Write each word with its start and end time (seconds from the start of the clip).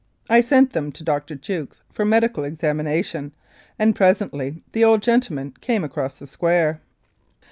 I 0.31 0.41
sent 0.41 0.73
them 0.73 0.91
to 0.93 1.03
Dr. 1.03 1.35
Jukes 1.35 1.83
for 1.93 2.05
medical 2.05 2.43
examination, 2.43 3.33
and 3.77 3.95
presently 3.95 4.63
the 4.71 4.83
old 4.83 5.03
gentleman 5.03 5.53
came 5.61 5.83
across 5.83 6.17
the 6.17 6.25
square. 6.25 6.81